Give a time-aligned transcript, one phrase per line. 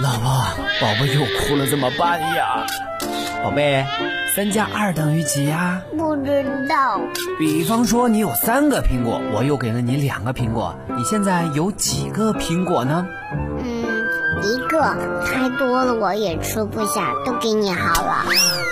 [0.00, 0.30] 老婆，
[0.80, 2.66] 宝宝又哭了，怎么办呀？
[3.42, 3.84] 宝贝，
[4.34, 5.82] 三加二等于几呀？
[5.96, 7.00] 不知道。
[7.38, 13.06] 比方说，你有三个苹果，我又给了你两个苹果，你现在有几个苹果呢？
[13.58, 13.84] 嗯，
[14.42, 14.80] 一个，
[15.24, 18.24] 太多了我也吃不下，都给你好了。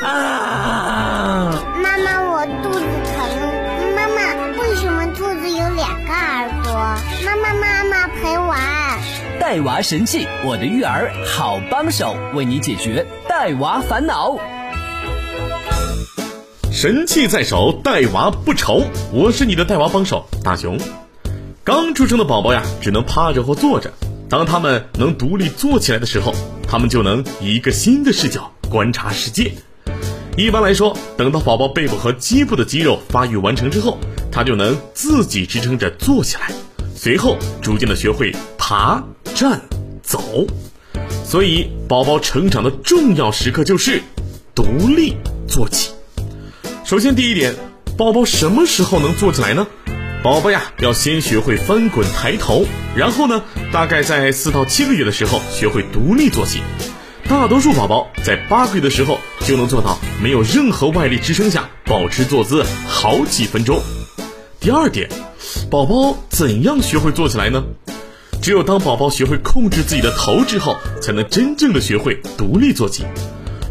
[0.05, 1.52] 啊！
[1.82, 3.16] 妈妈，我肚子疼。
[3.96, 6.73] 妈妈，为什么兔子有两个耳朵？
[7.25, 7.79] 妈妈，妈。
[9.41, 14.37] 带娃神器，我的育儿好帮手，为你解决带娃烦恼。
[16.70, 18.84] 神器在手，带娃不愁。
[19.11, 20.78] 我是你的带娃帮手大熊。
[21.64, 23.91] 刚出生的宝宝呀，只能趴着或坐着。
[24.28, 26.34] 当他们能独立坐起来的时候，
[26.69, 29.50] 他们就能以一个新的视角观察世界。
[30.36, 33.98] 一般来说，等到宝宝背部和肩部的肌肉发育完成之后，
[34.30, 36.52] 他就能自己支撑着坐起来，
[37.02, 39.02] 随后逐渐的学会爬、
[39.34, 39.58] 站、
[40.02, 40.46] 走。
[41.24, 44.02] 所以，宝宝成长的重要时刻就是
[44.55, 45.16] 独立
[45.48, 45.92] 坐起。
[46.84, 47.55] 首先，第一点，
[47.97, 49.66] 宝宝什么时候能坐起来呢？
[50.22, 56.60] 宝宝呀，要先学会翻滚抬头，然后呢，大概在四到七个月的时候学会独立坐起。
[57.27, 63.80] 大多数宝宝在八个月的时候就能做到没有任何外力支撑下保持坐姿好几分钟。
[64.60, 65.08] 第二点，
[65.70, 67.62] 宝宝怎样学会坐起来呢？
[68.43, 73.05] 只有当宝宝学会控制自己的头之后，才能真正的学会独立坐起。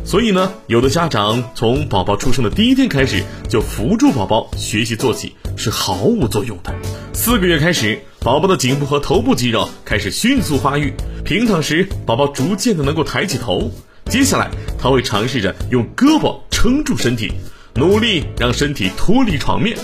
[0.06, 6.74] 所以呢，有的家长从宝宝出生的第一天开始就扶住宝宝学习坐起，是毫无作用的。
[7.14, 13.72] 四个月开始，宝宝的颈部和头部肌肉开始迅速发育，平躺时，宝宝逐渐的能够抬起头。
[14.06, 17.32] 接下来，他会尝试着用胳膊撑住身体，
[17.76, 19.78] 努力让身体脱离床面。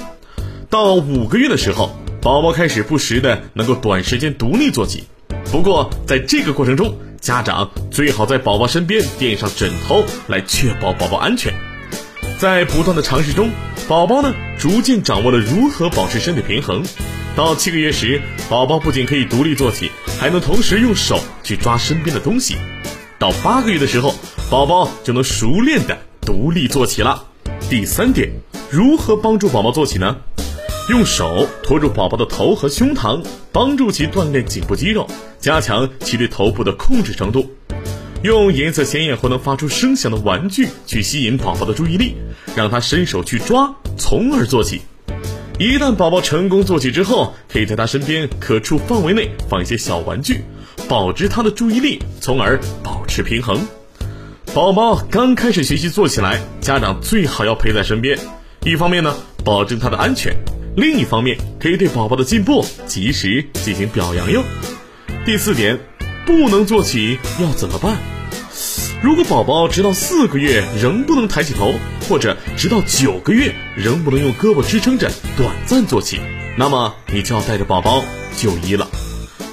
[0.75, 5.05] 到五个月的时候，宝宝开始不时的能够短时间独立坐起。
[5.45, 11.53] 不过，在这个过程中，家长最好在宝宝身边垫上枕头，来确保宝宝安全。
[12.39, 13.51] 在不断的尝试中，
[13.87, 16.83] 宝宝呢逐渐掌握了如何保持身体平衡。
[17.37, 19.89] 到七个月时，宝宝不仅可以独立坐起，
[20.19, 22.57] 还能同时用手去抓身边的东西。
[23.17, 24.13] 到八个月的时候，
[24.49, 27.27] 宝宝就能熟练的独立坐起了。
[27.69, 28.29] 第三点，
[28.69, 30.17] 如何帮助宝宝坐起呢？
[30.87, 33.19] 用手托住宝宝的头和胸膛，
[33.51, 35.07] 帮助其锻炼颈部肌肉，
[35.39, 37.51] 加强其对头部的控制程度。
[38.21, 42.15] 用颜色鲜艳或能发出声响的玩具去吸引宝宝的注意力，
[42.55, 44.81] 让他伸手去抓，从而坐起。
[45.57, 50.43] 一旦宝宝成功坐起之后，可以在他身边可触范围内放一些小玩具，
[50.87, 53.65] 保持他的注意力，从而保持平衡。
[54.53, 58.19] 宝宝刚开始学习坐起来，家长最好要陪在身边，
[58.63, 60.35] 一方面呢，保证他的安全。
[60.75, 64.43] 另一方面，可以对宝宝的进步及时进行表扬哟。
[65.25, 65.79] 第四点，
[66.25, 67.95] 不能坐起要怎么办？
[69.01, 71.73] 如果宝宝直到四个月仍不能抬起头，
[72.09, 76.19] 或者直到九个月仍不能用胳膊支撑着短暂坐起，
[76.57, 78.03] 那么你就要带着宝宝
[78.35, 78.85] 就医了。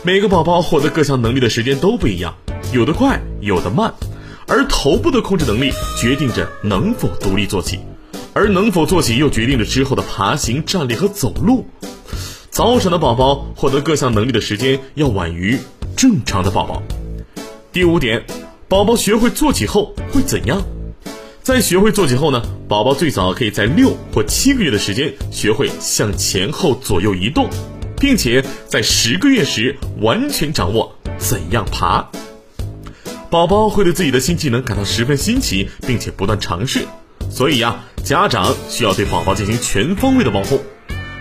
[0.03, 2.35] 每个宝宝获得各项能力的时间都不一样，
[2.73, 3.95] 有的快，有的慢，
[4.49, 7.79] 而头部的控制能力决定着能否独立坐起。
[8.35, 11.67] 而能否坐起，又决定着之后的爬行、站立和走路。
[12.51, 15.59] 早产的宝宝获得各项能力的时间要晚于
[15.97, 16.83] 正常的宝宝。
[17.73, 18.25] 第五点，
[18.69, 20.63] 宝宝学会坐起后会怎样？
[21.43, 27.49] 在学会坐起后呢，宝宝最早可以在六或七个月的时间学会向前后左右移动，
[27.97, 32.09] 并且在十个月时完全掌握怎样爬。
[33.29, 36.87] 宝宝会对自己的新技能感到十分新奇，并且不断尝试。
[37.33, 40.63] 所以呀，家长需要对宝宝进行全方位的保护。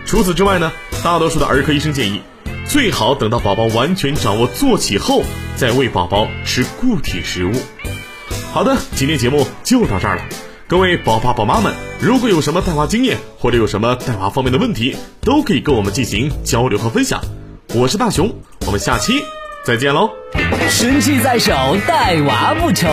[0.06, 0.72] 除此之外呢，
[1.04, 2.22] 大多数的儿科医生建议，
[2.68, 5.24] 最好等到宝宝完全掌握坐起后，
[5.56, 7.54] 再喂宝宝吃固体食物。
[8.52, 10.24] 好的，今天节目就到这儿了。
[10.68, 17.22] 各位宝爸宝妈们，如果有什么带娃经验，或者有什么带娃方面的问题，都可以跟我们进行交流和分享。
[17.74, 18.34] 我是大熊，
[18.66, 19.24] 我们下期
[19.64, 20.10] 再见喽！
[20.70, 21.54] 神器在手，
[21.88, 22.88] 带娃不愁。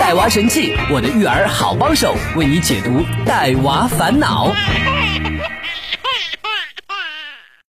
[0.00, 4.50] 带娃神器，我的育儿好帮手，为你解读带娃烦恼。